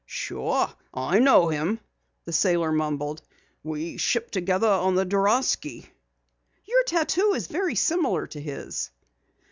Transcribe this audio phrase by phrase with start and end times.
[0.07, 1.79] "Sure I know him,"
[2.25, 3.21] the sailor mumbled.
[3.63, 5.91] "We shipped together on the Dorasky."
[6.65, 8.89] "Your tattoo is very similar to his."